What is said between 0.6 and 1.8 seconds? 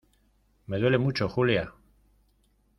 me duele mucho, Julia